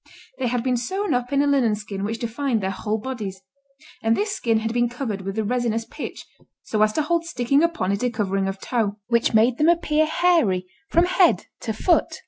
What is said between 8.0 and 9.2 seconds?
a covering of tow,